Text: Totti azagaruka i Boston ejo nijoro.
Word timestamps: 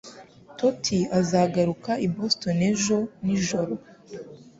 Totti 0.59 0.97
azagaruka 1.19 1.91
i 2.05 2.07
Boston 2.15 2.57
ejo 2.71 2.97
nijoro. 3.25 3.75